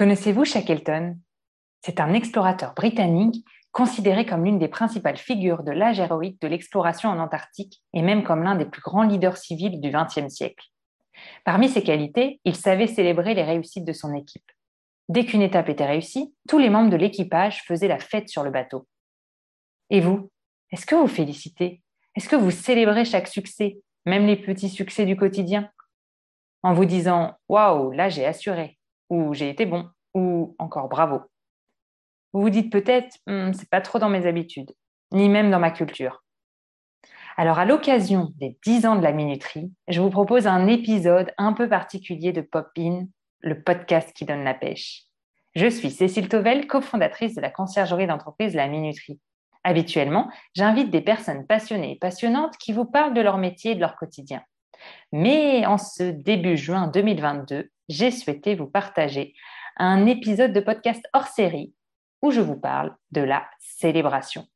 Connaissez-vous 0.00 0.46
Shackleton 0.46 1.18
C'est 1.82 2.00
un 2.00 2.14
explorateur 2.14 2.72
britannique 2.72 3.44
considéré 3.70 4.24
comme 4.24 4.46
l'une 4.46 4.58
des 4.58 4.66
principales 4.66 5.18
figures 5.18 5.62
de 5.62 5.72
l'âge 5.72 6.00
héroïque 6.00 6.40
de 6.40 6.48
l'exploration 6.48 7.10
en 7.10 7.18
Antarctique 7.18 7.82
et 7.92 8.00
même 8.00 8.22
comme 8.22 8.42
l'un 8.42 8.54
des 8.54 8.64
plus 8.64 8.80
grands 8.80 9.02
leaders 9.02 9.36
civils 9.36 9.78
du 9.78 9.90
XXe 9.90 10.32
siècle. 10.32 10.68
Parmi 11.44 11.68
ses 11.68 11.82
qualités, 11.82 12.40
il 12.46 12.56
savait 12.56 12.86
célébrer 12.86 13.34
les 13.34 13.42
réussites 13.42 13.84
de 13.84 13.92
son 13.92 14.14
équipe. 14.14 14.50
Dès 15.10 15.26
qu'une 15.26 15.42
étape 15.42 15.68
était 15.68 15.84
réussie, 15.84 16.34
tous 16.48 16.56
les 16.58 16.70
membres 16.70 16.88
de 16.88 16.96
l'équipage 16.96 17.62
faisaient 17.66 17.86
la 17.86 17.98
fête 17.98 18.30
sur 18.30 18.42
le 18.42 18.50
bateau. 18.50 18.88
Et 19.90 20.00
vous, 20.00 20.30
est-ce 20.72 20.86
que 20.86 20.94
vous 20.94 21.08
félicitez? 21.08 21.82
Est-ce 22.16 22.30
que 22.30 22.36
vous 22.36 22.50
célébrez 22.50 23.04
chaque 23.04 23.28
succès, 23.28 23.76
même 24.06 24.26
les 24.26 24.36
petits 24.36 24.70
succès 24.70 25.04
du 25.04 25.16
quotidien? 25.16 25.70
En 26.62 26.72
vous 26.72 26.86
disant 26.86 27.34
Waouh, 27.50 27.90
là 27.90 28.08
j'ai 28.08 28.24
assuré 28.24 28.78
ou 29.10 29.34
j'ai 29.34 29.50
été 29.50 29.66
bon, 29.66 29.88
ou 30.14 30.54
encore 30.58 30.88
bravo. 30.88 31.20
Vous 32.32 32.42
vous 32.42 32.50
dites 32.50 32.70
peut-être, 32.70 33.16
hmm, 33.26 33.52
c'est 33.52 33.68
pas 33.68 33.80
trop 33.80 33.98
dans 33.98 34.08
mes 34.08 34.26
habitudes, 34.26 34.72
ni 35.12 35.28
même 35.28 35.50
dans 35.50 35.58
ma 35.58 35.70
culture. 35.70 36.22
Alors, 37.36 37.58
à 37.58 37.64
l'occasion 37.64 38.32
des 38.36 38.58
10 38.64 38.86
ans 38.86 38.96
de 38.96 39.02
la 39.02 39.12
minuterie, 39.12 39.72
je 39.88 40.00
vous 40.00 40.10
propose 40.10 40.46
un 40.46 40.66
épisode 40.66 41.32
un 41.38 41.52
peu 41.52 41.68
particulier 41.68 42.32
de 42.32 42.40
Pop 42.40 42.68
In, 42.76 43.06
le 43.40 43.62
podcast 43.62 44.12
qui 44.12 44.24
donne 44.24 44.44
la 44.44 44.54
pêche. 44.54 45.04
Je 45.54 45.66
suis 45.66 45.90
Cécile 45.90 46.28
Tovel, 46.28 46.66
cofondatrice 46.66 47.34
de 47.34 47.40
la 47.40 47.50
conciergerie 47.50 48.06
d'entreprise 48.06 48.54
La 48.54 48.68
Minuterie. 48.68 49.20
Habituellement, 49.64 50.30
j'invite 50.54 50.90
des 50.90 51.00
personnes 51.00 51.46
passionnées 51.46 51.92
et 51.92 51.98
passionnantes 51.98 52.56
qui 52.58 52.72
vous 52.72 52.84
parlent 52.84 53.14
de 53.14 53.20
leur 53.20 53.38
métier 53.38 53.72
et 53.72 53.74
de 53.74 53.80
leur 53.80 53.96
quotidien. 53.96 54.42
Mais 55.12 55.66
en 55.66 55.76
ce 55.76 56.04
début 56.04 56.56
juin 56.56 56.86
2022, 56.88 57.70
j'ai 57.88 58.10
souhaité 58.10 58.54
vous 58.54 58.68
partager 58.68 59.34
un 59.76 60.06
épisode 60.06 60.52
de 60.52 60.60
podcast 60.60 61.02
hors 61.12 61.26
série 61.26 61.74
où 62.22 62.30
je 62.30 62.40
vous 62.40 62.58
parle 62.58 62.96
de 63.10 63.22
la 63.22 63.48
célébration. 63.58 64.46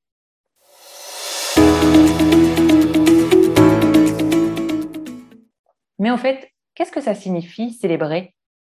Mais 5.99 6.11
en 6.11 6.19
fait, 6.19 6.51
qu'est-ce 6.75 6.93
que 6.93 7.01
ça 7.01 7.15
signifie 7.15 7.73
célébrer? 7.73 8.35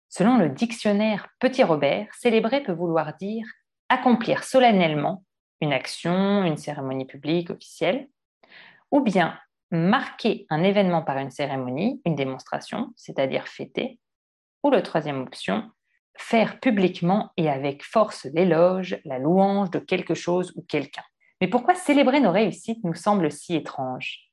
Selon 0.09 0.37
le 0.37 0.49
dictionnaire 0.49 1.27
Petit 1.39 1.63
Robert, 1.63 2.07
célébrer 2.13 2.61
peut 2.61 2.71
vouloir 2.71 3.15
dire 3.17 3.45
accomplir 3.89 4.43
solennellement 4.43 5.23
une 5.61 5.73
action, 5.73 6.43
une 6.43 6.57
cérémonie 6.57 7.05
publique 7.05 7.49
officielle, 7.49 8.07
ou 8.91 9.01
bien 9.01 9.37
marquer 9.71 10.45
un 10.49 10.63
événement 10.63 11.01
par 11.01 11.17
une 11.17 11.31
cérémonie, 11.31 12.01
une 12.05 12.15
démonstration, 12.15 12.93
c'est-à-dire 12.95 13.47
fêter, 13.47 13.99
ou 14.63 14.69
la 14.69 14.81
troisième 14.81 15.21
option, 15.21 15.69
faire 16.17 16.59
publiquement 16.59 17.31
et 17.37 17.49
avec 17.49 17.83
force 17.83 18.25
l'éloge, 18.33 18.99
la 19.05 19.19
louange 19.19 19.71
de 19.71 19.79
quelque 19.79 20.13
chose 20.13 20.53
ou 20.55 20.61
quelqu'un. 20.61 21.03
Mais 21.41 21.47
pourquoi 21.47 21.75
célébrer 21.75 22.19
nos 22.19 22.31
réussites 22.31 22.83
nous 22.83 22.95
semble 22.95 23.31
si 23.31 23.55
étrange? 23.55 24.31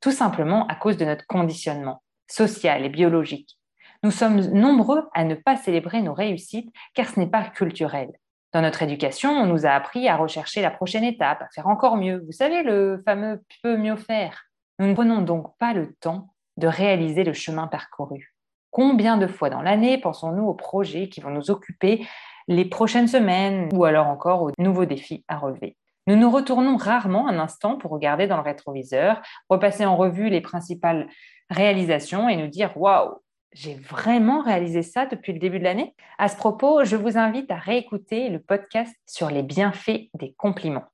Tout 0.00 0.12
simplement 0.12 0.66
à 0.66 0.74
cause 0.74 0.96
de 0.96 1.04
notre 1.04 1.26
conditionnement 1.26 2.02
social 2.28 2.84
et 2.84 2.88
biologique. 2.88 3.58
Nous 4.02 4.10
sommes 4.10 4.40
nombreux 4.52 5.08
à 5.14 5.24
ne 5.24 5.34
pas 5.34 5.56
célébrer 5.56 6.02
nos 6.02 6.14
réussites 6.14 6.72
car 6.94 7.08
ce 7.08 7.18
n'est 7.18 7.30
pas 7.30 7.44
culturel. 7.44 8.12
Dans 8.52 8.62
notre 8.62 8.82
éducation, 8.82 9.30
on 9.30 9.46
nous 9.46 9.66
a 9.66 9.70
appris 9.70 10.08
à 10.08 10.16
rechercher 10.16 10.62
la 10.62 10.70
prochaine 10.70 11.04
étape, 11.04 11.42
à 11.42 11.48
faire 11.54 11.66
encore 11.66 11.96
mieux. 11.96 12.22
Vous 12.24 12.32
savez, 12.32 12.62
le 12.62 13.02
fameux 13.04 13.42
peut 13.62 13.76
mieux 13.76 13.96
faire. 13.96 14.44
Nous 14.78 14.86
ne 14.86 14.94
prenons 14.94 15.22
donc 15.22 15.56
pas 15.58 15.72
le 15.72 15.94
temps 15.94 16.34
de 16.56 16.66
réaliser 16.66 17.24
le 17.24 17.32
chemin 17.32 17.66
parcouru. 17.66 18.35
Combien 18.76 19.16
de 19.16 19.26
fois 19.26 19.48
dans 19.48 19.62
l'année 19.62 19.96
pensons-nous 19.96 20.44
aux 20.44 20.52
projets 20.52 21.08
qui 21.08 21.22
vont 21.22 21.30
nous 21.30 21.50
occuper 21.50 22.06
les 22.46 22.66
prochaines 22.66 23.08
semaines 23.08 23.70
ou 23.72 23.86
alors 23.86 24.06
encore 24.06 24.42
aux 24.42 24.50
nouveaux 24.58 24.84
défis 24.84 25.24
à 25.28 25.38
relever? 25.38 25.78
Nous 26.06 26.14
nous 26.14 26.30
retournons 26.30 26.76
rarement 26.76 27.26
un 27.26 27.38
instant 27.38 27.78
pour 27.78 27.90
regarder 27.90 28.26
dans 28.26 28.36
le 28.36 28.42
rétroviseur, 28.42 29.22
repasser 29.48 29.86
en 29.86 29.96
revue 29.96 30.28
les 30.28 30.42
principales 30.42 31.08
réalisations 31.48 32.28
et 32.28 32.36
nous 32.36 32.48
dire 32.48 32.76
waouh, 32.76 33.14
j'ai 33.54 33.76
vraiment 33.76 34.42
réalisé 34.42 34.82
ça 34.82 35.06
depuis 35.06 35.32
le 35.32 35.38
début 35.38 35.58
de 35.58 35.64
l'année? 35.64 35.94
À 36.18 36.28
ce 36.28 36.36
propos, 36.36 36.84
je 36.84 36.96
vous 36.96 37.16
invite 37.16 37.50
à 37.50 37.56
réécouter 37.56 38.28
le 38.28 38.40
podcast 38.40 38.94
sur 39.06 39.30
les 39.30 39.42
bienfaits 39.42 40.10
des 40.12 40.34
compliments. 40.36 40.84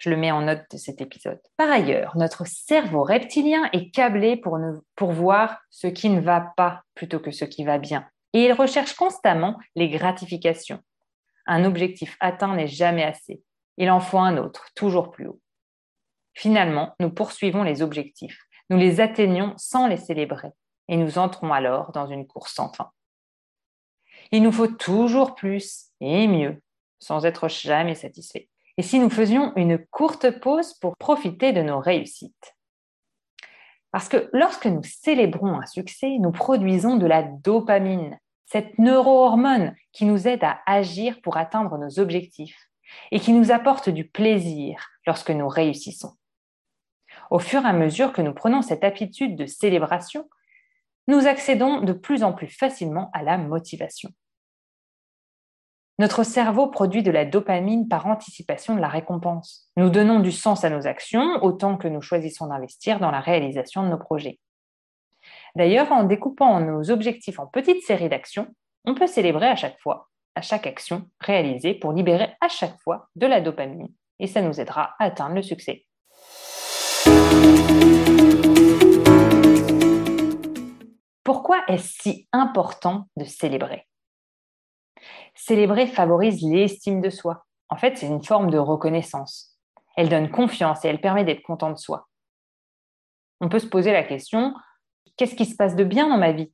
Je 0.00 0.08
le 0.08 0.16
mets 0.16 0.30
en 0.30 0.40
note 0.40 0.64
de 0.72 0.78
cet 0.78 1.02
épisode. 1.02 1.40
Par 1.58 1.70
ailleurs, 1.70 2.16
notre 2.16 2.46
cerveau 2.46 3.04
reptilien 3.04 3.68
est 3.74 3.90
câblé 3.90 4.34
pour, 4.34 4.58
pour 4.96 5.12
voir 5.12 5.60
ce 5.68 5.88
qui 5.88 6.08
ne 6.08 6.22
va 6.22 6.54
pas 6.56 6.82
plutôt 6.94 7.20
que 7.20 7.30
ce 7.30 7.44
qui 7.44 7.64
va 7.64 7.76
bien. 7.76 8.08
Et 8.32 8.46
il 8.46 8.52
recherche 8.54 8.94
constamment 8.94 9.58
les 9.76 9.90
gratifications. 9.90 10.80
Un 11.46 11.66
objectif 11.66 12.16
atteint 12.18 12.56
n'est 12.56 12.66
jamais 12.66 13.04
assez. 13.04 13.42
Il 13.76 13.90
en 13.90 14.00
faut 14.00 14.18
un 14.18 14.38
autre, 14.38 14.70
toujours 14.74 15.10
plus 15.10 15.26
haut. 15.26 15.40
Finalement, 16.32 16.94
nous 16.98 17.10
poursuivons 17.10 17.62
les 17.62 17.82
objectifs. 17.82 18.40
Nous 18.70 18.78
les 18.78 19.00
atteignons 19.00 19.52
sans 19.58 19.86
les 19.86 19.98
célébrer. 19.98 20.48
Et 20.88 20.96
nous 20.96 21.18
entrons 21.18 21.52
alors 21.52 21.92
dans 21.92 22.06
une 22.06 22.26
course 22.26 22.54
sans 22.54 22.72
fin. 22.72 22.90
Il 24.32 24.42
nous 24.42 24.52
faut 24.52 24.66
toujours 24.66 25.34
plus 25.34 25.90
et 26.00 26.26
mieux, 26.26 26.62
sans 27.00 27.26
être 27.26 27.48
jamais 27.48 27.94
satisfait 27.94 28.48
et 28.80 28.82
si 28.82 28.98
nous 28.98 29.10
faisions 29.10 29.52
une 29.56 29.76
courte 29.90 30.40
pause 30.40 30.72
pour 30.72 30.96
profiter 30.96 31.52
de 31.52 31.60
nos 31.60 31.80
réussites? 31.80 32.56
Parce 33.92 34.08
que 34.08 34.30
lorsque 34.32 34.64
nous 34.64 34.82
célébrons 34.82 35.60
un 35.60 35.66
succès, 35.66 36.16
nous 36.18 36.32
produisons 36.32 36.96
de 36.96 37.04
la 37.04 37.22
dopamine, 37.22 38.18
cette 38.46 38.78
neurohormone 38.78 39.74
qui 39.92 40.06
nous 40.06 40.26
aide 40.26 40.42
à 40.44 40.60
agir 40.64 41.20
pour 41.20 41.36
atteindre 41.36 41.76
nos 41.76 42.00
objectifs 42.00 42.70
et 43.10 43.20
qui 43.20 43.34
nous 43.34 43.52
apporte 43.52 43.90
du 43.90 44.08
plaisir 44.08 44.88
lorsque 45.06 45.30
nous 45.30 45.48
réussissons. 45.48 46.14
Au 47.30 47.38
fur 47.38 47.62
et 47.66 47.68
à 47.68 47.74
mesure 47.74 48.14
que 48.14 48.22
nous 48.22 48.32
prenons 48.32 48.62
cette 48.62 48.82
habitude 48.82 49.36
de 49.36 49.44
célébration, 49.44 50.26
nous 51.06 51.26
accédons 51.26 51.82
de 51.82 51.92
plus 51.92 52.22
en 52.22 52.32
plus 52.32 52.48
facilement 52.48 53.10
à 53.12 53.22
la 53.22 53.36
motivation. 53.36 54.08
Notre 56.00 56.22
cerveau 56.22 56.68
produit 56.68 57.02
de 57.02 57.10
la 57.10 57.26
dopamine 57.26 57.86
par 57.86 58.06
anticipation 58.06 58.74
de 58.74 58.80
la 58.80 58.88
récompense. 58.88 59.70
Nous 59.76 59.90
donnons 59.90 60.20
du 60.20 60.32
sens 60.32 60.64
à 60.64 60.70
nos 60.70 60.86
actions 60.86 61.44
autant 61.44 61.76
que 61.76 61.88
nous 61.88 62.00
choisissons 62.00 62.46
d'investir 62.46 63.00
dans 63.00 63.10
la 63.10 63.20
réalisation 63.20 63.82
de 63.82 63.90
nos 63.90 63.98
projets. 63.98 64.40
D'ailleurs, 65.56 65.92
en 65.92 66.04
découpant 66.04 66.58
nos 66.60 66.90
objectifs 66.90 67.38
en 67.38 67.46
petites 67.46 67.82
séries 67.82 68.08
d'actions, 68.08 68.46
on 68.86 68.94
peut 68.94 69.06
célébrer 69.06 69.48
à 69.48 69.56
chaque 69.56 69.78
fois, 69.78 70.08
à 70.34 70.40
chaque 70.40 70.66
action 70.66 71.06
réalisée 71.20 71.74
pour 71.74 71.92
libérer 71.92 72.34
à 72.40 72.48
chaque 72.48 72.80
fois 72.80 73.10
de 73.16 73.26
la 73.26 73.42
dopamine 73.42 73.88
et 74.18 74.26
ça 74.26 74.40
nous 74.40 74.58
aidera 74.58 74.94
à 74.98 75.04
atteindre 75.04 75.34
le 75.34 75.42
succès. 75.42 75.84
Pourquoi 81.24 81.62
est-ce 81.68 82.00
si 82.00 82.28
important 82.32 83.04
de 83.18 83.24
célébrer? 83.24 83.89
Célébrer 85.42 85.86
favorise 85.86 86.42
l'estime 86.42 87.00
de 87.00 87.08
soi. 87.08 87.46
En 87.70 87.76
fait, 87.76 87.96
c'est 87.96 88.06
une 88.06 88.22
forme 88.22 88.50
de 88.50 88.58
reconnaissance. 88.58 89.58
Elle 89.96 90.10
donne 90.10 90.30
confiance 90.30 90.84
et 90.84 90.88
elle 90.88 91.00
permet 91.00 91.24
d'être 91.24 91.42
content 91.42 91.70
de 91.70 91.78
soi. 91.78 92.08
On 93.40 93.48
peut 93.48 93.58
se 93.58 93.66
poser 93.66 93.90
la 93.90 94.02
question, 94.02 94.54
qu'est-ce 95.16 95.34
qui 95.34 95.46
se 95.46 95.56
passe 95.56 95.76
de 95.76 95.84
bien 95.84 96.10
dans 96.10 96.18
ma 96.18 96.32
vie? 96.32 96.52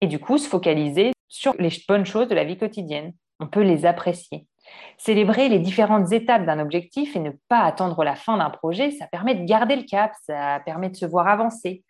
Et 0.00 0.06
du 0.06 0.18
coup, 0.18 0.38
se 0.38 0.48
focaliser 0.48 1.12
sur 1.28 1.52
les 1.58 1.68
bonnes 1.86 2.06
choses 2.06 2.28
de 2.28 2.34
la 2.34 2.44
vie 2.44 2.56
quotidienne. 2.56 3.12
On 3.38 3.48
peut 3.48 3.60
les 3.60 3.84
apprécier. 3.84 4.46
Célébrer 4.96 5.50
les 5.50 5.58
différentes 5.58 6.10
étapes 6.10 6.46
d'un 6.46 6.58
objectif 6.58 7.14
et 7.14 7.20
ne 7.20 7.32
pas 7.48 7.60
attendre 7.60 8.02
la 8.02 8.16
fin 8.16 8.38
d'un 8.38 8.50
projet, 8.50 8.92
ça 8.92 9.06
permet 9.08 9.34
de 9.34 9.44
garder 9.44 9.76
le 9.76 9.84
cap, 9.84 10.12
ça 10.22 10.60
permet 10.64 10.88
de 10.88 10.96
se 10.96 11.04
voir 11.04 11.28
avancer, 11.28 11.84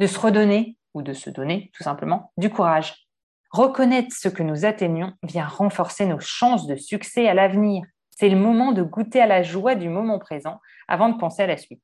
de 0.00 0.06
se 0.06 0.18
redonner 0.18 0.76
ou 0.92 1.00
de 1.00 1.14
se 1.14 1.30
donner 1.30 1.70
tout 1.72 1.82
simplement 1.82 2.30
du 2.36 2.50
courage. 2.50 3.07
Reconnaître 3.50 4.14
ce 4.14 4.28
que 4.28 4.42
nous 4.42 4.66
atteignons 4.66 5.14
vient 5.22 5.46
renforcer 5.46 6.04
nos 6.04 6.20
chances 6.20 6.66
de 6.66 6.76
succès 6.76 7.28
à 7.28 7.34
l'avenir. 7.34 7.82
C'est 8.10 8.28
le 8.28 8.36
moment 8.36 8.72
de 8.72 8.82
goûter 8.82 9.22
à 9.22 9.26
la 9.26 9.42
joie 9.42 9.74
du 9.74 9.88
moment 9.88 10.18
présent 10.18 10.60
avant 10.86 11.08
de 11.08 11.16
penser 11.16 11.44
à 11.44 11.46
la 11.46 11.56
suite. 11.56 11.82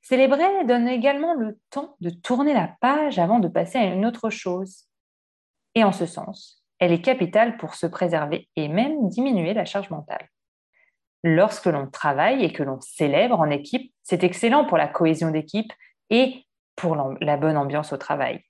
Célébrer 0.00 0.64
donne 0.64 0.88
également 0.88 1.34
le 1.34 1.58
temps 1.68 1.96
de 2.00 2.08
tourner 2.08 2.54
la 2.54 2.74
page 2.80 3.18
avant 3.18 3.38
de 3.38 3.48
passer 3.48 3.76
à 3.76 3.84
une 3.84 4.06
autre 4.06 4.30
chose. 4.30 4.86
Et 5.74 5.84
en 5.84 5.92
ce 5.92 6.06
sens, 6.06 6.64
elle 6.78 6.92
est 6.92 7.02
capitale 7.02 7.58
pour 7.58 7.74
se 7.74 7.86
préserver 7.86 8.48
et 8.56 8.68
même 8.68 9.06
diminuer 9.10 9.52
la 9.52 9.66
charge 9.66 9.90
mentale. 9.90 10.30
Lorsque 11.22 11.66
l'on 11.66 11.90
travaille 11.90 12.42
et 12.42 12.52
que 12.54 12.62
l'on 12.62 12.80
célèbre 12.80 13.38
en 13.38 13.50
équipe, 13.50 13.92
c'est 14.02 14.24
excellent 14.24 14.64
pour 14.64 14.78
la 14.78 14.88
cohésion 14.88 15.30
d'équipe 15.30 15.70
et 16.10 16.44
pour 16.76 16.96
la 17.20 17.36
bonne 17.36 17.56
ambiance 17.56 17.92
au 17.92 17.96
travail. 17.96 18.42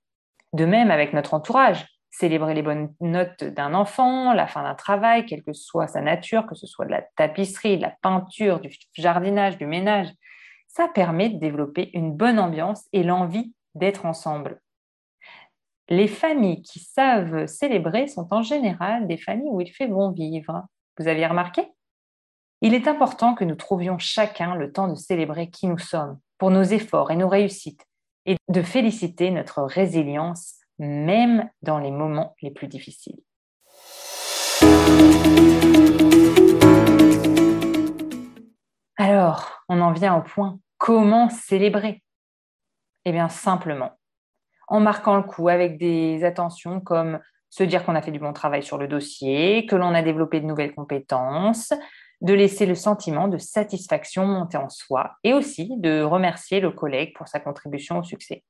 De 0.53 0.65
même 0.65 0.91
avec 0.91 1.13
notre 1.13 1.35
entourage, 1.35 1.87
célébrer 2.11 2.55
les 2.55 2.63
bonnes 2.63 2.93
notes 3.01 3.45
d'un 3.45 3.73
enfant, 3.75 4.33
la 4.33 4.47
fin 4.47 4.63
d'un 4.63 4.75
travail, 4.75 5.27
quelle 5.27 5.43
que 5.43 5.53
soit 5.53 5.87
sa 5.87 6.01
nature, 6.01 6.47
que 6.47 6.55
ce 6.55 6.67
soit 6.67 6.87
de 6.87 6.91
la 6.91 7.03
tapisserie, 7.17 7.77
de 7.77 7.83
la 7.83 7.95
peinture, 8.03 8.61
du 8.61 8.71
jardinage, 8.95 9.59
du 9.59 9.67
ménage, 9.67 10.09
ça 10.67 10.89
permet 10.89 11.29
de 11.31 11.39
développer 11.39 11.91
une 11.95 12.13
bonne 12.13 12.39
ambiance 12.39 12.89
et 12.93 13.03
l'envie 13.03 13.55
d'être 13.75 14.07
ensemble. 14.07 14.61
Les 15.89 16.09
familles 16.09 16.63
qui 16.63 16.79
savent 16.79 17.47
célébrer 17.47 18.07
sont 18.07 18.29
en 18.33 18.43
général 18.43 19.09
des 19.09 19.17
familles 19.17 19.51
où 19.51 19.61
il 19.61 19.73
fait 19.73 19.89
bon 19.89 20.13
vivre. 20.13 20.65
Vous 20.99 21.09
aviez 21.09 21.27
remarqué? 21.27 21.67
Il 22.61 22.75
est 22.75 22.87
important 22.87 23.35
que 23.35 23.45
nous 23.45 23.57
trouvions 23.57 23.99
chacun 23.99 24.55
le 24.55 24.73
temps 24.73 24.89
de 24.89 24.95
célébrer 24.95 25.51
qui 25.51 25.67
nous 25.67 25.79
sommes, 25.79 26.21
pour 26.41 26.51
nos 26.51 26.63
efforts 26.63 27.11
et 27.11 27.17
nos 27.17 27.29
réussites, 27.29 27.85
et 28.25 28.37
de 28.49 28.63
féliciter 28.63 29.31
notre 29.31 29.63
résilience 29.63 30.57
même 30.79 31.51
dans 31.61 31.79
les 31.79 31.91
moments 31.91 32.35
les 32.41 32.51
plus 32.51 32.67
difficiles. 32.67 33.21
Alors, 38.97 39.63
on 39.69 39.83
en 39.83 39.93
vient 39.93 40.17
au 40.17 40.23
point. 40.23 40.59
Comment 40.79 41.29
célébrer? 41.29 42.03
Eh 43.05 43.13
bien, 43.13 43.29
simplement, 43.29 43.99
en 44.69 44.81
marquant 44.81 45.17
le 45.17 45.23
coup 45.23 45.49
avec 45.49 45.77
des 45.77 46.25
attentions 46.25 46.81
comme 46.81 47.21
se 47.51 47.65
dire 47.65 47.85
qu'on 47.85 47.95
a 47.95 48.01
fait 48.01 48.13
du 48.13 48.19
bon 48.19 48.33
travail 48.33 48.63
sur 48.63 48.79
le 48.79 48.89
dossier, 48.89 49.67
que 49.67 49.77
l'on 49.77 49.93
a 49.93 50.01
développé 50.01 50.41
de 50.41 50.47
nouvelles 50.47 50.75
compétences, 50.75 51.75
de 52.21 52.35
laisser 52.35 52.67
le 52.67 52.75
sentiment 52.75 53.29
de 53.29 53.39
satisfaction 53.39 54.27
monter 54.27 54.59
en 54.59 54.69
soi 54.69 55.17
et 55.25 55.33
aussi 55.33 55.71
de 55.79 56.03
remercier 56.03 56.61
le 56.61 56.71
collègue 56.71 57.15
pour 57.17 57.29
sa 57.29 57.41
contribution 57.41 57.99
au 57.99 58.03
succès. 58.03 58.45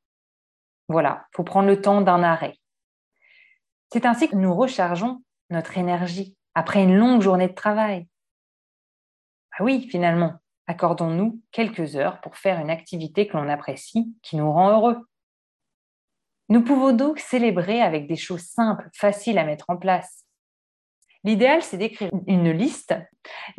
Voilà, 0.89 1.25
il 1.33 1.37
faut 1.37 1.45
prendre 1.45 1.69
le 1.69 1.81
temps 1.81 2.01
d'un 2.01 2.23
arrêt. 2.23 2.57
C'est 3.93 4.07
ainsi 4.07 4.29
que 4.29 4.37
nous 4.37 4.55
rechargeons 4.55 5.23
notre 5.51 5.79
énergie 5.79 6.37
après 6.55 6.83
une 6.83 6.97
longue 6.97 7.23
journée 7.23 7.49
de 7.49 7.55
travail. 7.55 8.09
Ah 9.53 9.65
oui, 9.65 9.89
finalement, 9.89 10.35
accordons-nous 10.67 11.41
quelques 11.53 11.97
heures 11.97 12.21
pour 12.21 12.37
faire 12.37 12.61
une 12.61 12.71
activité 12.71 13.27
que 13.27 13.37
l'on 13.37 13.49
apprécie, 13.49 14.15
qui 14.23 14.37
nous 14.37 14.53
rend 14.53 14.71
heureux. 14.71 15.07
Nous 16.49 16.63
pouvons 16.63 16.93
donc 16.93 17.21
célébrer 17.21 17.81
avec 17.81 18.09
des 18.09 18.17
choses 18.17 18.43
simples, 18.43 18.89
faciles 18.93 19.39
à 19.39 19.45
mettre 19.45 19.67
en 19.69 19.77
place. 19.77 20.25
L'idéal, 21.25 21.63
c'est 21.63 21.77
d'écrire 21.77 22.11
une 22.27 22.51
liste 22.51 22.95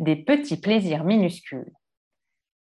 des 0.00 0.16
petits 0.16 0.60
plaisirs 0.60 1.04
minuscules. 1.04 1.72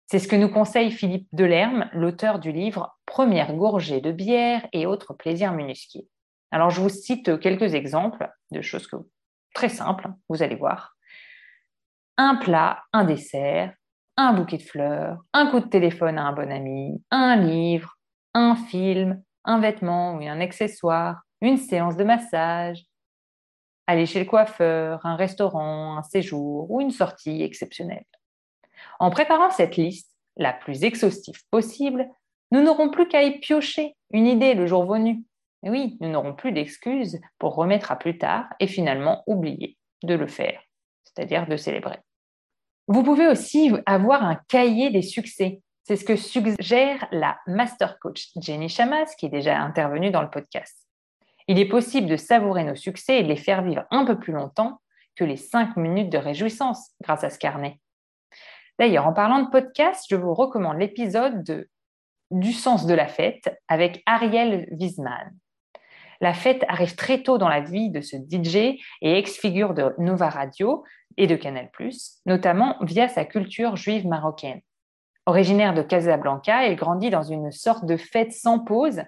C'est 0.07 0.19
ce 0.19 0.27
que 0.27 0.35
nous 0.35 0.49
conseille 0.49 0.91
Philippe 0.91 1.27
Delerme, 1.33 1.89
l'auteur 1.93 2.39
du 2.39 2.51
livre 2.51 2.97
Première 3.05 3.53
gorgée 3.55 4.01
de 4.01 4.11
bière 4.11 4.67
et 4.73 4.85
autres 4.85 5.13
plaisirs 5.13 5.53
minuscules. 5.53 6.07
Alors, 6.51 6.71
je 6.71 6.81
vous 6.81 6.89
cite 6.89 7.39
quelques 7.39 7.75
exemples 7.75 8.29
de 8.51 8.61
choses 8.61 8.89
très 9.53 9.69
simples, 9.69 10.09
vous 10.27 10.41
allez 10.41 10.55
voir. 10.55 10.95
Un 12.17 12.35
plat, 12.35 12.83
un 12.91 13.03
dessert, 13.03 13.73
un 14.17 14.33
bouquet 14.33 14.57
de 14.57 14.63
fleurs, 14.63 15.19
un 15.33 15.49
coup 15.51 15.59
de 15.59 15.69
téléphone 15.69 16.17
à 16.17 16.23
un 16.23 16.33
bon 16.33 16.51
ami, 16.51 17.01
un 17.11 17.35
livre, 17.35 17.97
un 18.33 18.55
film, 18.55 19.21
un 19.45 19.59
vêtement 19.59 20.15
ou 20.15 20.21
un 20.21 20.41
accessoire, 20.41 21.21
une 21.41 21.57
séance 21.57 21.95
de 21.95 22.03
massage, 22.03 22.83
aller 23.89 24.05
chez 24.05 24.19
le 24.19 24.25
coiffeur, 24.25 25.05
un 25.05 25.15
restaurant, 25.15 25.97
un 25.97 26.03
séjour 26.03 26.69
ou 26.69 26.81
une 26.81 26.91
sortie 26.91 27.41
exceptionnelle. 27.41 28.05
En 28.99 29.09
préparant 29.09 29.49
cette 29.49 29.77
liste, 29.77 30.13
la 30.37 30.53
plus 30.53 30.83
exhaustive 30.83 31.41
possible, 31.51 32.07
nous 32.51 32.61
n'aurons 32.61 32.89
plus 32.89 33.07
qu'à 33.07 33.23
y 33.23 33.39
piocher 33.39 33.95
une 34.11 34.27
idée 34.27 34.53
le 34.53 34.67
jour 34.67 34.85
venu. 34.85 35.23
Oui, 35.63 35.97
nous 35.99 36.09
n'aurons 36.09 36.33
plus 36.33 36.51
d'excuses 36.51 37.19
pour 37.37 37.55
remettre 37.55 37.91
à 37.91 37.97
plus 37.97 38.17
tard 38.17 38.45
et 38.59 38.67
finalement 38.67 39.23
oublier 39.27 39.77
de 40.03 40.13
le 40.13 40.27
faire, 40.27 40.61
c'est-à-dire 41.03 41.47
de 41.47 41.57
célébrer. 41.57 41.99
Vous 42.87 43.03
pouvez 43.03 43.27
aussi 43.27 43.71
avoir 43.85 44.23
un 44.23 44.39
cahier 44.47 44.89
des 44.91 45.01
succès 45.01 45.61
c'est 45.89 45.95
ce 45.95 46.05
que 46.05 46.15
suggère 46.15 47.07
la 47.11 47.39
master 47.47 47.97
coach 47.97 48.27
Jenny 48.39 48.69
Chamas, 48.69 49.15
qui 49.17 49.25
est 49.25 49.29
déjà 49.29 49.59
intervenue 49.59 50.11
dans 50.11 50.21
le 50.21 50.29
podcast. 50.29 50.87
Il 51.49 51.57
est 51.57 51.67
possible 51.67 52.07
de 52.07 52.15
savourer 52.15 52.63
nos 52.63 52.75
succès 52.75 53.19
et 53.19 53.23
de 53.23 53.27
les 53.27 53.35
faire 53.35 53.63
vivre 53.63 53.83
un 53.89 54.05
peu 54.05 54.19
plus 54.19 54.33
longtemps 54.33 54.81
que 55.15 55.23
les 55.23 55.35
cinq 55.35 55.77
minutes 55.77 56.11
de 56.11 56.19
réjouissance 56.19 56.91
grâce 57.01 57.23
à 57.23 57.31
ce 57.31 57.39
carnet. 57.39 57.79
D'ailleurs, 58.77 59.07
en 59.07 59.13
parlant 59.13 59.41
de 59.41 59.49
podcast, 59.49 60.05
je 60.07 60.15
vous 60.15 60.35
recommande 60.35 60.77
l'épisode 60.77 61.67
Du 62.29 62.53
sens 62.53 62.85
de 62.85 62.93
la 62.93 63.07
fête 63.07 63.59
avec 63.67 64.03
Ariel 64.05 64.67
Wiesman. 64.79 65.35
La 66.21 66.35
fête 66.35 66.63
arrive 66.67 66.95
très 66.95 67.23
tôt 67.23 67.39
dans 67.39 67.49
la 67.49 67.61
vie 67.61 67.89
de 67.89 68.01
ce 68.01 68.15
DJ 68.15 68.77
et 69.01 69.17
ex-figure 69.17 69.73
de 69.73 69.95
Nova 69.97 70.29
Radio 70.29 70.83
et 71.17 71.25
de 71.25 71.35
Canal+, 71.35 71.71
notamment 72.27 72.75
via 72.81 73.07
sa 73.07 73.25
culture 73.25 73.75
juive 73.75 74.05
marocaine. 74.05 74.61
Originaire 75.25 75.73
de 75.73 75.81
Casablanca, 75.81 76.67
il 76.67 76.75
grandit 76.75 77.09
dans 77.09 77.23
une 77.23 77.51
sorte 77.51 77.85
de 77.85 77.97
fête 77.97 78.33
sans 78.33 78.59
pause 78.59 79.01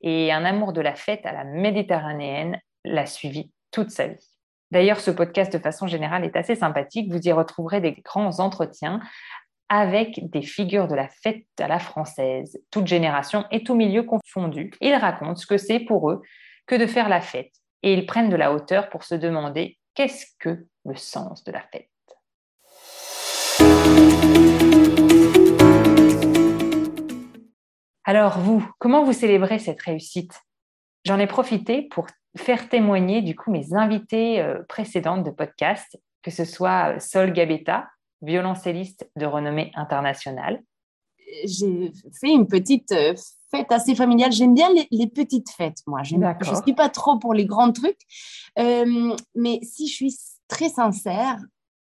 et 0.00 0.32
un 0.32 0.44
amour 0.44 0.72
de 0.72 0.80
la 0.80 0.94
fête 0.94 1.26
à 1.26 1.32
la 1.32 1.44
méditerranéenne 1.44 2.60
l'a 2.84 3.06
suivi 3.06 3.50
toute 3.70 3.90
sa 3.90 4.08
vie. 4.08 4.28
D'ailleurs, 4.70 5.00
ce 5.00 5.10
podcast 5.10 5.52
de 5.52 5.58
façon 5.58 5.86
générale 5.86 6.24
est 6.24 6.36
assez 6.36 6.56
sympathique. 6.56 7.12
Vous 7.12 7.20
y 7.20 7.32
retrouverez 7.32 7.80
des 7.80 7.92
grands 7.92 8.40
entretiens 8.40 9.00
avec 9.68 10.30
des 10.30 10.42
figures 10.42 10.88
de 10.88 10.94
la 10.94 11.08
fête 11.08 11.46
à 11.58 11.68
la 11.68 11.78
française, 11.78 12.60
toute 12.70 12.86
génération 12.86 13.44
et 13.50 13.64
tout 13.64 13.74
milieu 13.74 14.02
confondu. 14.02 14.72
Ils 14.80 14.94
racontent 14.94 15.36
ce 15.36 15.46
que 15.46 15.58
c'est 15.58 15.80
pour 15.80 16.10
eux 16.10 16.22
que 16.66 16.74
de 16.74 16.86
faire 16.86 17.08
la 17.08 17.20
fête 17.20 17.52
et 17.82 17.92
ils 17.92 18.06
prennent 18.06 18.30
de 18.30 18.36
la 18.36 18.52
hauteur 18.52 18.88
pour 18.88 19.04
se 19.04 19.14
demander 19.14 19.78
qu'est-ce 19.94 20.26
que 20.38 20.66
le 20.84 20.96
sens 20.96 21.44
de 21.44 21.52
la 21.52 21.62
fête. 21.72 21.88
Alors 28.08 28.38
vous, 28.38 28.64
comment 28.78 29.02
vous 29.02 29.12
célébrez 29.12 29.58
cette 29.58 29.82
réussite? 29.82 30.40
J'en 31.04 31.18
ai 31.18 31.26
profité 31.26 31.82
pour 31.82 32.06
faire 32.36 32.68
témoigner 32.68 33.20
du 33.20 33.34
coup 33.34 33.50
mes 33.50 33.74
invités 33.74 34.40
euh, 34.40 34.62
précédentes 34.68 35.24
de 35.24 35.32
podcast, 35.32 35.98
que 36.22 36.30
ce 36.30 36.44
soit 36.44 36.94
euh, 36.94 37.00
Sol 37.00 37.32
Gabetta, 37.32 37.88
violoncelliste 38.22 39.10
de 39.16 39.26
renommée 39.26 39.72
internationale. 39.74 40.62
J'ai 41.46 41.90
fait 42.20 42.30
une 42.30 42.46
petite 42.46 42.92
euh, 42.92 43.14
fête 43.50 43.72
assez 43.72 43.96
familiale. 43.96 44.30
J'aime 44.30 44.54
bien 44.54 44.68
les, 44.92 45.08
petites 45.08 45.50
fêtes, 45.50 45.82
moi. 45.88 46.04
Je 46.04 46.14
ne 46.14 46.62
suis 46.62 46.74
pas 46.74 46.88
trop 46.88 47.18
pour 47.18 47.34
les 47.34 47.44
grands 47.44 47.72
trucs. 47.72 48.02
mais 48.56 49.58
si 49.62 49.88
je 49.88 49.92
suis 49.92 50.16
très 50.46 50.68
sincère, 50.68 51.40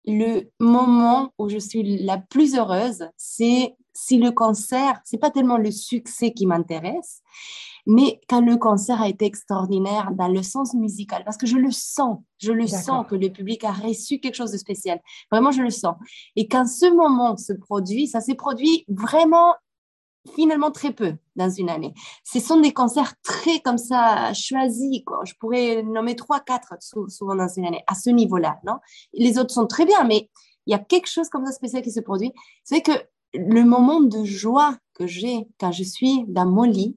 le 0.04 0.50
moment 0.58 1.32
où 1.38 1.48
je 1.48 1.58
suis 1.58 2.04
la 2.04 2.18
plus 2.18 2.56
heureuse, 2.56 3.08
c'est 3.16 3.74
si 4.02 4.16
le 4.16 4.30
concert, 4.30 5.00
c'est 5.04 5.18
pas 5.18 5.30
tellement 5.30 5.58
le 5.58 5.70
succès 5.70 6.32
qui 6.32 6.46
m'intéresse, 6.46 7.20
mais 7.86 8.20
quand 8.28 8.40
le 8.40 8.56
concert 8.56 9.00
a 9.02 9.08
été 9.08 9.26
extraordinaire 9.26 10.10
dans 10.12 10.28
le 10.28 10.42
sens 10.42 10.74
musical, 10.74 11.22
parce 11.24 11.36
que 11.36 11.46
je 11.46 11.56
le 11.56 11.70
sens, 11.70 12.18
je 12.38 12.52
le 12.52 12.66
sens 12.66 13.06
que 13.06 13.14
le 13.14 13.30
public 13.30 13.62
a 13.64 13.72
reçu 13.72 14.18
quelque 14.18 14.36
chose 14.36 14.52
de 14.52 14.56
spécial. 14.56 15.00
Vraiment, 15.30 15.50
je 15.50 15.62
le 15.62 15.70
sens. 15.70 15.96
Et 16.34 16.48
quand 16.48 16.66
ce 16.66 16.86
moment 16.86 17.36
se 17.36 17.52
produit, 17.52 18.06
ça 18.06 18.20
s'est 18.20 18.34
produit 18.34 18.84
vraiment 18.88 19.54
finalement 20.34 20.70
très 20.70 20.92
peu 20.92 21.14
dans 21.36 21.50
une 21.50 21.68
année. 21.68 21.92
Ce 22.24 22.40
sont 22.40 22.60
des 22.60 22.72
concerts 22.72 23.14
très 23.22 23.60
comme 23.60 23.78
ça 23.78 24.32
choisis. 24.34 25.02
Quoi. 25.04 25.20
Je 25.24 25.34
pourrais 25.38 25.82
nommer 25.82 26.16
trois, 26.16 26.40
quatre 26.40 26.74
souvent 26.80 27.36
dans 27.36 27.48
une 27.48 27.66
année 27.66 27.84
à 27.86 27.94
ce 27.94 28.10
niveau-là. 28.10 28.60
Non? 28.64 28.78
Les 29.12 29.38
autres 29.38 29.52
sont 29.52 29.66
très 29.66 29.84
bien, 29.84 30.04
mais 30.04 30.30
il 30.66 30.72
y 30.72 30.74
a 30.74 30.78
quelque 30.78 31.08
chose 31.08 31.28
comme 31.28 31.44
ça 31.46 31.52
spécial 31.52 31.82
qui 31.82 31.90
se 31.90 32.00
produit. 32.00 32.32
C'est 32.64 32.82
que 32.82 32.92
le 33.34 33.64
moment 33.64 34.00
de 34.00 34.24
joie 34.24 34.76
que 34.94 35.06
j'ai 35.06 35.46
quand 35.58 35.72
je 35.72 35.84
suis 35.84 36.24
dans 36.28 36.46
mon 36.46 36.62
lit, 36.62 36.96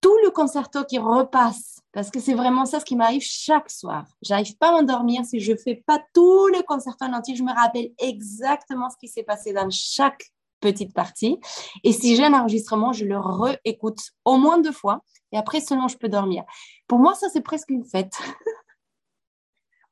tout 0.00 0.16
le 0.24 0.30
concerto 0.30 0.84
qui 0.84 0.98
repasse, 0.98 1.80
parce 1.92 2.10
que 2.10 2.20
c'est 2.20 2.34
vraiment 2.34 2.64
ça 2.66 2.80
ce 2.80 2.84
qui 2.84 2.96
m'arrive 2.96 3.22
chaque 3.22 3.70
soir. 3.70 4.06
J'arrive 4.22 4.56
pas 4.56 4.68
à 4.68 4.72
m'endormir 4.72 5.24
si 5.24 5.40
je 5.40 5.54
fais 5.56 5.82
pas 5.86 6.00
tout 6.14 6.46
le 6.48 6.62
concerto 6.62 7.04
en 7.04 7.12
entier. 7.12 7.34
Je 7.34 7.42
me 7.42 7.52
rappelle 7.52 7.90
exactement 7.98 8.90
ce 8.90 8.96
qui 8.96 9.08
s'est 9.08 9.24
passé 9.24 9.52
dans 9.52 9.68
chaque 9.70 10.24
petite 10.60 10.94
partie. 10.94 11.38
Et 11.84 11.92
si 11.92 12.16
j'ai 12.16 12.24
un 12.24 12.34
enregistrement, 12.34 12.92
je 12.92 13.04
le 13.04 13.18
réécoute 13.18 14.00
au 14.24 14.36
moins 14.36 14.58
deux 14.58 14.72
fois. 14.72 15.00
Et 15.32 15.36
après 15.36 15.60
seulement, 15.60 15.88
je 15.88 15.96
peux 15.96 16.08
dormir. 16.08 16.44
Pour 16.86 16.98
moi, 16.98 17.14
ça, 17.14 17.28
c'est 17.28 17.42
presque 17.42 17.70
une 17.70 17.84
fête. 17.84 18.14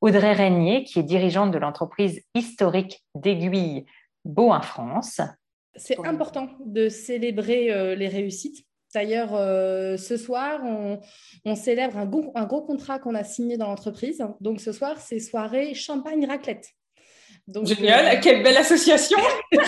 Audrey 0.01 0.33
Régnier, 0.33 0.85
qui 0.85 0.99
est 0.99 1.05
dirigeante 1.05 1.51
de 1.51 1.59
l'entreprise 1.59 2.23
historique 2.35 3.03
d'aiguilles 3.15 3.87
Beau 4.27 4.53
France. 4.61 5.21
C'est 5.77 6.05
important 6.05 6.49
de 6.65 6.89
célébrer 6.89 7.73
euh, 7.73 7.95
les 7.95 8.09
réussites. 8.09 8.67
D'ailleurs, 8.95 9.35
euh, 9.35 9.97
ce 9.97 10.17
soir, 10.17 10.61
on, 11.45 11.55
célèbre 11.55 11.99
un, 11.99 12.11
un, 12.35 12.47
gros 12.47 12.63
contrat 12.63 12.99
qu'on 12.99 13.15
a 13.15 13.25
signé 13.25 13.57
dans 13.57 13.67
l'entreprise. 13.69 14.25
Donc, 14.41 14.61
ce 14.61 14.73
soir, 14.73 14.99
c'est 14.99 15.21
soirée 15.21 15.75
champagne 15.75 16.27
raclette. 16.27 16.71
Donc, 17.47 17.67
Génial, 17.67 18.07
euh, 18.07 18.21
quelle 18.21 18.43
belle 18.43 18.57
association 18.57 19.19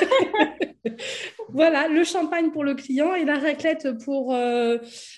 Voilà, 1.50 1.88
le 1.88 2.03
champagne 2.05 2.50
pour 2.50 2.65
le 2.65 2.75
client 2.75 3.15
et 3.15 3.25
la 3.25 3.38
raclette 3.38 3.99
pour... 4.05 4.35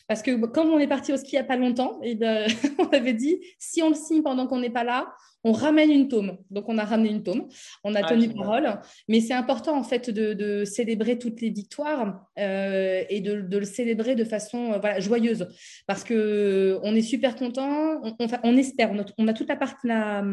parce 0.08 0.22
que 0.22 0.44
quand 0.46 0.66
on 0.66 0.78
est 0.78 0.86
parti 0.86 1.12
au 1.12 1.16
ski 1.16 1.30
il 1.32 1.34
n'y 1.36 1.38
a 1.38 1.44
pas 1.44 1.56
longtemps, 1.56 2.00
et 2.02 2.18
on 2.78 2.88
avait 2.88 3.14
dit, 3.14 3.40
si 3.58 3.82
on 3.82 3.88
le 3.88 3.94
signe 3.94 4.22
pendant 4.22 4.46
qu'on 4.46 4.58
n'est 4.58 4.70
pas 4.70 4.84
là, 4.84 5.14
on 5.44 5.52
ramène 5.52 5.90
une 5.90 6.08
tome. 6.08 6.36
Donc, 6.50 6.68
on 6.68 6.78
a 6.78 6.84
ramené 6.84 7.10
une 7.10 7.22
tome, 7.22 7.48
on 7.84 7.94
a 7.94 8.00
ah, 8.02 8.08
tenu 8.08 8.28
parole. 8.28 8.80
Mais 9.08 9.20
c'est 9.20 9.34
important, 9.34 9.76
en 9.76 9.82
fait, 9.82 10.10
de, 10.10 10.64
célébrer 10.64 11.18
toutes 11.18 11.40
les 11.40 11.50
victoires 11.50 12.26
euh, 12.38 13.02
et 13.08 13.20
de, 13.20 13.32
le 13.32 13.64
célébrer 13.64 14.14
de 14.14 14.24
façon 14.24 14.72
euh, 14.72 15.00
joyeuse. 15.00 15.48
Parce 15.86 16.04
qu'on 16.04 16.94
est 16.94 17.02
super 17.02 17.36
content, 17.36 18.00
on, 18.42 18.56
espère, 18.56 18.92
on 19.18 19.28
a, 19.28 19.32
toute 19.32 19.48
la, 19.48 19.56
partie, 19.56 19.86
la, 19.86 20.24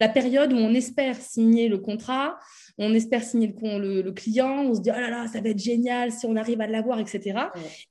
la 0.00 0.08
période 0.08 0.52
où 0.52 0.56
on 0.56 0.74
espère 0.74 1.16
signer 1.16 1.68
le 1.68 1.78
contrat, 1.78 2.38
on 2.78 2.94
espère 2.94 3.24
signer 3.24 3.52
le, 3.60 4.02
le, 4.02 4.12
client, 4.12 4.62
on 4.64 4.74
se 4.74 4.80
dit, 4.80 4.90
oh 4.94 4.98
là 4.98 5.10
là, 5.10 5.26
ça 5.26 5.40
va 5.40 5.48
être 5.48 5.58
génial 5.58 6.12
si 6.12 6.26
on 6.26 6.36
arrive 6.36 6.60
à 6.60 6.68
l'avoir, 6.68 7.00
etc. 7.00 7.36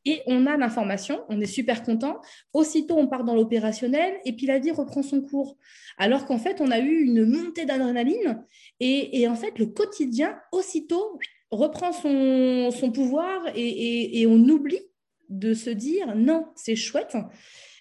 Et 0.06 0.22
on 0.28 0.46
a 0.48 0.56
l'information, 0.56 1.24
on 1.28 1.42
est 1.42 1.46
super 1.46 1.84
content. 1.84 2.22
Aussitôt, 2.54 2.98
on 2.98 3.08
part 3.08 3.26
dans 3.26 3.36
l'opérationnel 3.36 4.16
et 4.24 4.34
puis 4.34 4.46
la 4.46 4.60
vie 4.60 4.72
reprend 4.72 5.04
son 5.04 5.22
cours. 5.22 5.58
Alors 5.98 6.26
qu'en 6.26 6.38
fait, 6.38 6.47
on 6.60 6.72
a 6.72 6.80
eu 6.80 7.04
une 7.04 7.26
montée 7.26 7.66
d'adrénaline 7.66 8.44
et, 8.80 9.28
en 9.28 9.36
fait, 9.36 9.58
le 9.60 9.68
quotidien, 9.68 10.38
aussitôt, 10.52 11.20
reprend 11.52 11.92
son, 11.92 12.92
pouvoir 12.92 13.44
et, 13.56 14.26
on 14.28 14.38
oublie 14.50 14.82
de 15.30 15.54
se 15.54 15.70
dire, 15.70 16.16
non, 16.16 16.46
c'est 16.56 16.76
chouette, 16.76 17.18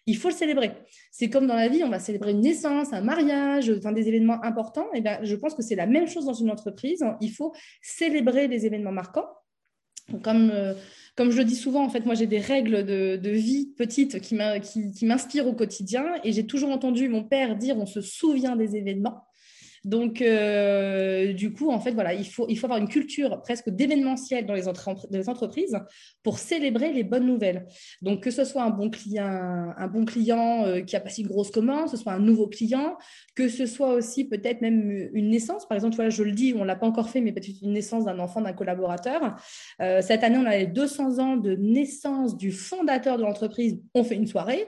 il 0.07 0.17
faut 0.17 0.29
le 0.29 0.35
célébrer. 0.35 0.73
C'est 1.11 1.31
comme 1.31 1.47
dans 1.47 1.55
la 1.57 1.69
vie, 1.69 1.83
on 1.83 1.89
va 1.89 1.99
célébrer 1.99 2.33
une 2.33 2.43
naissance, 2.43 2.93
un 2.93 3.01
mariage, 3.01 3.69
des 3.69 4.09
événements 4.09 4.43
importants. 4.45 4.87
Et 4.95 5.01
bien, 5.01 5.19
je 5.23 5.35
pense 5.35 5.55
que 5.55 5.63
c'est 5.63 5.75
la 5.75 5.87
même 5.87 6.07
chose 6.07 6.27
dans 6.27 6.35
une 6.35 6.51
entreprise. 6.51 7.05
Il 7.21 7.33
faut 7.33 7.55
célébrer 7.83 8.49
les 8.49 8.67
événements 8.67 8.93
marquants. 8.93 9.27
Comme, 10.23 10.51
euh, 10.51 10.75
comme 11.17 11.31
je 11.31 11.39
le 11.39 11.45
dis 11.45 11.57
souvent, 11.57 11.85
en 11.85 11.89
fait, 11.89 12.05
moi, 12.05 12.15
j'ai 12.15 12.27
des 12.27 12.39
règles 12.39 12.85
de, 12.85 13.31
vie 13.31 13.73
petites 13.77 14.21
qui 14.21 14.37
m'inspirent 15.05 15.47
au 15.47 15.53
quotidien. 15.53 16.05
Et 16.25 16.33
j'ai 16.33 16.47
toujours 16.47 16.71
entendu 16.71 17.09
mon 17.09 17.25
père 17.25 17.57
dire 17.57 17.77
on 17.79 17.87
se 17.87 18.01
souvient 18.01 18.57
des 18.57 18.77
événements. 18.77 19.26
Donc, 19.87 20.21
euh, 20.21 21.33
du 21.33 21.53
coup, 21.53 21.71
en 21.71 21.79
fait, 21.79 21.93
voilà, 21.93 22.13
il 22.13 22.27
faut, 22.27 22.47
il 22.49 22.59
faut 22.59 22.67
avoir 22.67 22.81
une 22.81 22.89
culture 22.89 23.41
presque 23.43 23.71
d'événementiel 23.71 24.45
dans 24.45 24.55
les, 24.55 24.67
entreprises 25.29 25.79
pour 26.25 26.41
célébrer 26.41 26.93
les 26.93 27.05
bonnes 27.05 27.25
nouvelles. 27.25 27.67
Donc, 28.03 28.21
que 28.21 28.33
ce 28.33 28.45
soit 28.45 28.65
un 28.65 28.71
bon 28.71 28.91
client, 28.91 29.73
un 29.77 29.87
bon 29.87 30.05
client 30.05 30.67
euh, 30.67 30.81
qui 30.81 30.97
a 30.97 31.01
passé 31.01 31.23
une 31.23 31.29
grosse 31.29 31.53
commande, 31.53 31.85
que 31.85 31.93
ce 31.93 31.99
soit 31.99 32.13
un 32.13 32.19
nouveau 32.19 32.49
client, 32.49 32.99
que 33.37 33.49
ce 33.49 33.65
soit 33.65 33.95
aussi 33.95 34.25
peut-être 34.25 34.61
même 34.61 35.09
une 35.13 35.31
naissance. 35.31 35.69
Par 35.69 35.77
exemple, 35.77 35.95
voilà, 35.95 36.11
je 36.11 36.25
le 36.25 36.33
dis, 36.33 36.53
on 36.57 36.63
ne 36.63 36.67
l'a 36.67 36.75
pas 36.75 36.87
encore 36.87 37.09
fait, 37.09 37.21
mais 37.21 37.31
peut-être 37.31 37.63
une 37.63 37.73
naissance 37.73 38.07
d'un 38.07 38.19
enfant, 38.19 38.41
d'un 38.41 38.55
collaborateur. 38.55 39.37
Euh, 39.81 40.03
cette 40.03 40.25
année, 40.25 40.39
on 40.39 40.47
a 40.47 40.57
les 40.57 40.67
200 40.67 41.21
ans 41.21 41.37
de 41.37 41.55
naissance 41.55 42.37
du 42.37 42.51
fondateur 42.51 43.19
de 43.19 43.23
l'entreprise. 43.23 43.81
On 43.95 44.03
fait 44.03 44.17
une 44.17 44.27
soirée. 44.27 44.67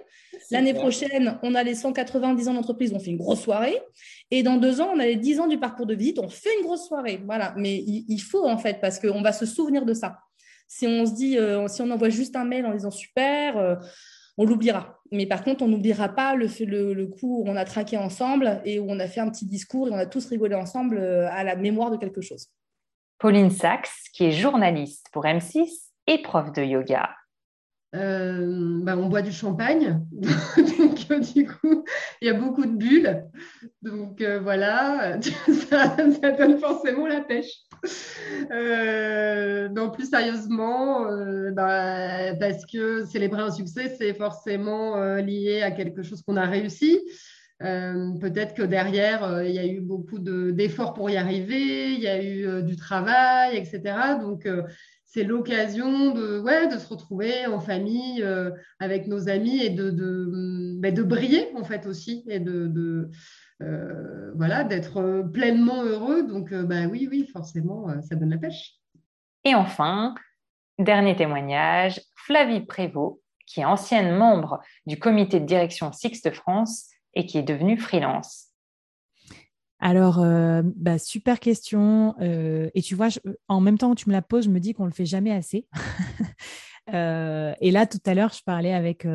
L'année 0.53 0.75
prochaine, 0.75 1.39
on 1.43 1.55
a 1.55 1.63
les 1.63 1.75
190 1.75 2.49
ans 2.49 2.55
d'entreprise, 2.55 2.93
on 2.95 3.01
fait 3.01 3.11
une 3.11 3.17
grosse 3.17 3.41
soirée. 3.41 3.83
Et 4.31 4.43
dans 4.43 4.57
deux 4.57 4.81
ans, 4.81 4.91
on 4.95 4.99
a 4.99 5.07
les 5.07 5.17
10 5.17 5.41
ans 5.41 5.47
du 5.47 5.59
parcours 5.59 5.87
de 5.87 5.95
visite, 5.95 6.19
on 6.19 6.29
fait 6.29 6.51
une 6.59 6.65
grosse 6.65 6.87
soirée. 6.87 7.23
Voilà. 7.25 7.55
Mais 7.57 7.77
il, 7.77 8.19
faut, 8.19 8.47
en 8.47 8.59
fait, 8.59 8.81
parce 8.81 8.99
qu'on 8.99 9.23
va 9.23 9.33
se 9.33 9.47
souvenir 9.47 9.85
de 9.85 9.95
ça. 9.95 10.19
Si 10.67 10.87
on 10.87 11.07
se 11.07 11.15
dit, 11.15 11.39
euh, 11.39 11.67
si 11.69 11.81
on 11.81 11.91
envoie 11.91 12.11
juste 12.11 12.37
un 12.37 12.45
mail 12.45 12.67
en 12.67 12.75
disant 12.75 12.91
super, 12.91 13.57
euh, 13.57 13.77
on 14.37 14.45
l'oubliera. 14.45 15.01
Mais 15.11 15.25
par 15.25 15.43
contre, 15.43 15.63
on 15.63 15.69
n'oubliera 15.69 16.11
pas 16.11 16.35
le, 16.35 16.47
le, 16.61 16.93
le, 16.93 17.07
coup 17.07 17.43
où 17.43 17.49
on 17.49 17.57
a 17.57 17.65
traqué 17.65 17.97
ensemble 17.97 18.61
et 18.67 18.79
où 18.79 18.87
on 18.89 19.01
a 19.01 19.07
fait 19.07 19.21
un 19.21 19.31
petit 19.31 19.47
discours 19.47 19.89
et 19.89 19.91
on 19.93 19.97
a 19.97 20.05
tous 20.05 20.27
rigolé 20.27 20.55
ensemble 20.55 20.99
euh, 20.99 21.29
à 21.31 21.43
la 21.43 21.57
mémoire 21.57 21.91
de 21.91 21.97
quelque 21.97 22.21
chose. 22.21 22.49
Pauline 23.19 23.51
Sachs, 23.51 23.89
qui 24.13 24.27
est 24.27 24.31
journaliste 24.31 25.07
pour 25.11 25.25
M6 25.25 25.67
et 26.07 26.23
prof 26.23 26.53
de 26.53 26.63
yoga, 26.63 27.11
euh, 27.95 28.81
bah, 28.83 28.97
on 28.99 29.09
boit 29.09 29.23
du 29.23 29.33
champagne. 29.33 30.01
donc, 30.79 30.99
euh, 31.11 31.21
du 31.21 31.47
coup, 31.47 31.85
il 32.21 32.29
y 32.29 32.31
a 32.31 32.35
beaucoup 32.35 32.67
de 32.67 32.77
bulles. 32.77 33.25
Donc, 33.83 34.21
euh, 34.21 34.41
voilà, 34.41 35.19
ça, 35.71 35.97
donne 35.97 36.59
forcément 36.59 37.07
la 37.07 37.23
pêche. 37.23 37.53
non, 38.51 39.91
plus 39.91 40.11
sérieusement, 40.11 41.07
bah, 41.53 42.35
parce 42.39 42.67
que 42.67 43.07
célébrer 43.07 43.43
un 43.43 43.51
succès, 43.51 43.95
c'est 43.99 44.15
forcément 44.15 45.17
lié 45.17 45.63
à 45.63 45.71
quelque 45.71 46.03
chose 46.03 46.23
qu'on 46.23 46.37
a 46.37 46.47
réussi. 46.47 47.01
Peut-être 47.61 48.55
que 48.55 48.63
derrière, 48.63 49.43
il 49.43 49.53
y 49.53 49.59
a 49.59 49.67
eu 49.67 49.81
beaucoup 49.81 50.19
d'efforts 50.19 50.95
pour 50.95 51.11
y 51.11 51.17
arriver, 51.17 51.93
il 51.95 52.01
y 52.01 52.09
a 52.09 52.23
eu 52.23 52.63
du 52.63 52.77
travail, 52.77 53.57
etc. 53.57 54.19
Donc, 54.21 54.47
c'est 55.09 55.25
l'occasion 55.25 56.11
de, 56.11 56.45
se 56.79 56.89
retrouver 56.89 57.47
en 57.47 57.61
famille 57.61 58.23
euh, 58.23 58.51
avec 58.79 59.07
nos 59.07 59.29
amis 59.31 59.59
et 59.63 59.71
de, 59.71 59.91
de, 59.91 60.79
bah, 60.79 60.91
de, 60.91 61.03
briller 61.03 61.49
en 61.57 61.65
fait 61.65 61.87
aussi 61.87 62.25
et 62.29 62.39
de, 62.39 63.11
euh, 63.63 64.33
voilà, 64.37 64.65
d'être 64.65 65.23
pleinement 65.33 65.83
heureux. 65.83 66.25
Donc, 66.25 66.53
euh, 66.53 66.63
bah, 66.63 66.87
oui, 66.91 67.09
oui, 67.11 67.27
forcément, 67.33 67.89
ça 68.03 68.17
donne 68.17 68.31
la 68.31 68.39
pêche. 68.39 68.75
Et 69.45 69.55
enfin, 69.55 70.15
dernier 70.79 71.17
témoignage, 71.17 72.03
Flavie 72.15 72.67
Prévost, 72.67 73.19
qui 73.47 73.61
est 73.61 73.65
ancienne 73.65 74.15
membre 74.15 74.61
du 74.87 74.99
comité 74.99 75.41
de 75.41 75.47
direction 75.47 75.91
Sixte 75.91 76.31
France 76.33 76.91
et 77.15 77.25
qui 77.25 77.39
est 77.39 77.43
devenue 77.43 77.79
freelance. 77.79 78.48
Alors, 79.81 80.19
euh, 80.19 80.63
bah, 80.77 80.99
super 80.99 81.39
question. 81.39 82.15
Euh, 82.21 82.69
et 82.75 82.83
tu 82.83 82.95
vois, 82.95 83.09
en 83.49 83.61
même 83.61 83.79
temps 83.79 83.95
que 83.95 84.01
tu 84.01 84.09
me 84.09 84.15
la 84.15 84.23
poses, 84.23 84.45
je 84.45 84.51
me 84.51 84.61
dis 84.61 84.75
qu'on 84.75 84.85
ne 84.85 84.89
le 84.89 84.95
fait 84.95 85.07
jamais 85.07 85.33
assez. 85.33 85.67
Euh, 86.95 87.53
et 87.61 87.71
là, 87.71 87.87
tout 87.87 88.01
à 88.07 88.15
l'heure, 88.15 88.33
je 88.33 88.43
parlais 88.43 88.73
avec, 88.73 89.07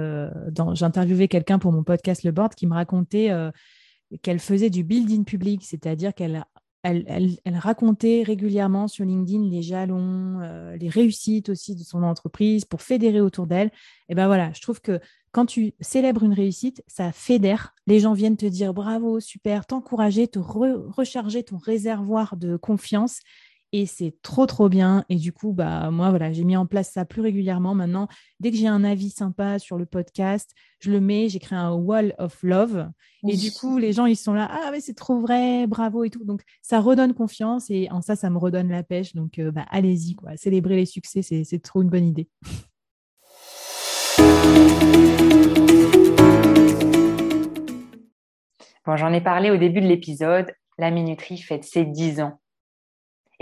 j'interviewais 0.74 1.28
quelqu'un 1.28 1.58
pour 1.58 1.72
mon 1.72 1.82
podcast 1.82 2.22
Le 2.22 2.30
Board 2.30 2.54
qui 2.54 2.68
me 2.68 2.76
racontait 2.76 3.32
qu'elle 4.22 4.38
faisait 4.38 4.70
du 4.70 4.84
building 4.84 5.26
public, 5.26 5.64
c'est-à-dire 5.64 6.14
qu'elle 6.14 6.46
elle, 6.84 7.38
racontait 7.56 8.24
régulièrement 8.26 8.88
sur 8.88 9.06
LinkedIn 9.06 9.50
les 9.50 9.62
jalons, 9.62 10.40
les 10.80 10.90
réussites 10.90 11.50
aussi 11.50 11.76
de 11.76 11.84
son 11.84 12.04
entreprise 12.04 12.66
pour 12.66 12.82
fédérer 12.82 13.22
autour 13.22 13.48
d'elle. 13.48 13.72
Et 14.10 14.16
ben 14.16 14.28
voilà, 14.28 14.52
je 14.54 14.62
trouve 14.62 14.82
que 14.82 15.00
quand 15.34 15.48
tu 15.48 15.74
célèbres 15.80 16.24
une 16.24 16.34
réussite, 16.34 16.84
ça 16.88 17.12
fédère. 17.12 17.74
Les 17.88 18.00
gens 18.00 18.14
viennent 18.14 18.38
te 18.38 18.46
dire 18.46 18.74
bravo, 18.74 19.20
super, 19.20 19.66
t'encourager, 19.66 20.28
te 20.28 20.38
recharger 20.38 21.44
ton 21.44 21.58
réservoir 21.58 22.38
de 22.38 22.56
confiance. 22.56 23.20
Et 23.76 23.88
c'est 23.88 24.14
trop, 24.22 24.46
trop 24.46 24.70
bien. 24.70 25.04
Et 25.10 25.16
du 25.16 25.34
coup, 25.34 25.52
bah, 25.52 25.90
moi, 25.90 26.12
voilà, 26.12 26.32
j'ai 26.32 26.44
mis 26.44 26.56
en 26.56 26.68
place 26.68 26.92
ça 26.92 27.06
plus 27.06 27.22
régulièrement. 27.22 27.74
Maintenant, 27.74 28.08
dès 28.40 28.52
que 28.52 28.58
j'ai 28.58 28.68
un 28.68 28.84
avis 28.84 29.10
sympa 29.10 29.58
sur 29.58 29.80
le 29.80 29.88
podcast, 29.88 30.52
je 30.80 30.92
le 30.92 31.02
mets, 31.02 31.28
j'ai 31.28 31.40
créé 31.40 31.58
un 31.58 31.74
wall 31.74 32.14
of 32.20 32.38
love. 32.44 32.88
Et 33.28 33.36
du 33.36 33.52
coup, 33.52 33.80
les 33.80 33.92
gens, 33.92 34.06
ils 34.06 34.16
sont 34.16 34.34
là, 34.34 34.48
ah, 34.52 34.70
mais 34.72 34.80
c'est 34.80 34.94
trop 34.94 35.20
vrai, 35.20 35.66
bravo 35.66 36.04
et 36.04 36.12
tout. 36.12 36.24
Donc, 36.24 36.44
ça 36.62 36.82
redonne 36.82 37.16
confiance 37.16 37.72
et 37.72 37.90
en 37.90 38.02
ça, 38.02 38.16
ça 38.16 38.30
me 38.30 38.38
redonne 38.38 38.70
la 38.70 38.84
pêche. 38.84 39.16
Donc, 39.16 39.40
euh, 39.40 39.50
bah, 39.50 39.66
allez-y, 39.72 40.14
quoi. 40.14 40.38
Célébrer 40.38 40.76
les 40.76 40.86
succès, 40.86 41.24
c'est 41.24 41.62
trop 41.64 41.82
une 41.82 41.90
bonne 41.90 42.06
idée. 42.06 42.30
Bon, 48.86 48.98
j'en 48.98 49.12
ai 49.12 49.22
parlé 49.22 49.50
au 49.50 49.58
début 49.58 49.82
de 49.82 49.88
l'épisode, 49.88 50.52
la 50.78 50.92
minuterie 50.92 51.40
fête 51.40 51.64
ses 51.64 51.86
10 51.86 52.22
ans. 52.22 52.40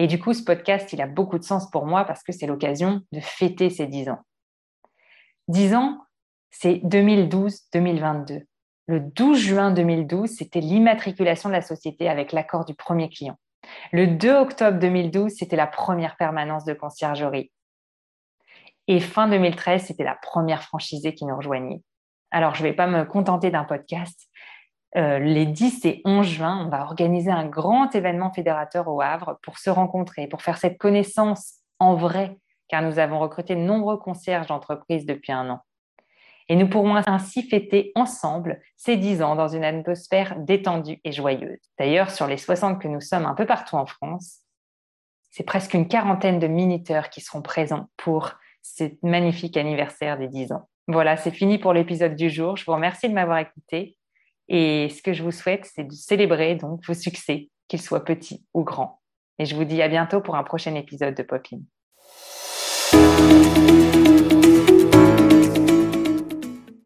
Et 0.01 0.07
du 0.07 0.17
coup, 0.17 0.33
ce 0.33 0.43
podcast, 0.43 0.91
il 0.93 1.01
a 1.03 1.05
beaucoup 1.05 1.37
de 1.37 1.43
sens 1.43 1.69
pour 1.69 1.85
moi 1.85 2.05
parce 2.05 2.23
que 2.23 2.31
c'est 2.31 2.47
l'occasion 2.47 3.03
de 3.11 3.19
fêter 3.19 3.69
ses 3.69 3.85
10 3.85 4.09
ans. 4.09 4.17
10 5.49 5.75
ans, 5.75 5.99
c'est 6.49 6.77
2012-2022. 6.77 8.45
Le 8.87 8.99
12 8.99 9.37
juin 9.37 9.69
2012, 9.69 10.27
c'était 10.27 10.59
l'immatriculation 10.59 11.49
de 11.49 11.53
la 11.53 11.61
société 11.61 12.09
avec 12.09 12.31
l'accord 12.31 12.65
du 12.65 12.73
premier 12.73 13.09
client. 13.09 13.37
Le 13.91 14.07
2 14.07 14.31
octobre 14.37 14.79
2012, 14.79 15.33
c'était 15.37 15.55
la 15.55 15.67
première 15.67 16.17
permanence 16.17 16.65
de 16.65 16.73
conciergerie. 16.73 17.51
Et 18.87 18.99
fin 18.99 19.27
2013, 19.27 19.85
c'était 19.85 20.03
la 20.03 20.15
première 20.15 20.63
franchisée 20.63 21.13
qui 21.13 21.25
nous 21.25 21.37
rejoignait. 21.37 21.83
Alors, 22.31 22.55
je 22.55 22.63
ne 22.63 22.69
vais 22.69 22.75
pas 22.75 22.87
me 22.87 23.05
contenter 23.05 23.51
d'un 23.51 23.65
podcast. 23.65 24.30
Euh, 24.97 25.19
les 25.19 25.45
10 25.45 25.85
et 25.85 26.01
11 26.03 26.25
juin, 26.25 26.65
on 26.65 26.69
va 26.69 26.83
organiser 26.83 27.31
un 27.31 27.47
grand 27.47 27.95
événement 27.95 28.31
fédérateur 28.31 28.87
au 28.89 29.01
Havre 29.01 29.39
pour 29.41 29.57
se 29.57 29.69
rencontrer, 29.69 30.27
pour 30.27 30.41
faire 30.41 30.57
cette 30.57 30.77
connaissance 30.77 31.59
en 31.79 31.95
vrai, 31.95 32.37
car 32.67 32.81
nous 32.81 32.99
avons 32.99 33.19
recruté 33.19 33.55
de 33.55 33.61
nombreux 33.61 33.97
concierges 33.97 34.47
d'entreprise 34.47 35.05
depuis 35.05 35.31
un 35.31 35.49
an. 35.49 35.61
Et 36.49 36.55
nous 36.55 36.67
pourrons 36.67 36.97
ainsi 37.07 37.43
fêter 37.43 37.93
ensemble 37.95 38.59
ces 38.75 38.97
10 38.97 39.21
ans 39.21 39.35
dans 39.35 39.47
une 39.47 39.63
atmosphère 39.63 40.35
détendue 40.37 40.99
et 41.05 41.13
joyeuse. 41.13 41.59
D'ailleurs, 41.79 42.11
sur 42.11 42.27
les 42.27 42.37
60 42.37 42.81
que 42.81 42.89
nous 42.89 42.99
sommes 42.99 43.25
un 43.25 43.35
peu 43.35 43.45
partout 43.45 43.77
en 43.77 43.85
France, 43.85 44.39
c'est 45.29 45.45
presque 45.45 45.73
une 45.73 45.87
quarantaine 45.87 46.39
de 46.39 46.47
minuteurs 46.47 47.09
qui 47.09 47.21
seront 47.21 47.41
présents 47.41 47.87
pour 47.95 48.33
ce 48.61 48.83
magnifique 49.01 49.55
anniversaire 49.55 50.17
des 50.17 50.27
10 50.27 50.51
ans. 50.51 50.67
Voilà, 50.89 51.15
c'est 51.15 51.31
fini 51.31 51.57
pour 51.57 51.71
l'épisode 51.71 52.15
du 52.15 52.29
jour. 52.29 52.57
Je 52.57 52.65
vous 52.65 52.73
remercie 52.73 53.07
de 53.07 53.13
m'avoir 53.13 53.37
écouté. 53.37 53.95
Et 54.53 54.89
ce 54.89 55.01
que 55.01 55.13
je 55.13 55.23
vous 55.23 55.31
souhaite, 55.31 55.65
c'est 55.73 55.85
de 55.85 55.93
célébrer 55.93 56.55
donc 56.55 56.85
vos 56.85 56.93
succès, 56.93 57.49
qu'ils 57.69 57.81
soient 57.81 58.03
petits 58.03 58.45
ou 58.53 58.65
grands. 58.65 58.99
Et 59.39 59.45
je 59.45 59.55
vous 59.55 59.63
dis 59.63 59.81
à 59.81 59.87
bientôt 59.87 60.19
pour 60.19 60.35
un 60.35 60.43
prochain 60.43 60.75
épisode 60.75 61.15
de 61.15 61.23
Popin. 61.23 61.61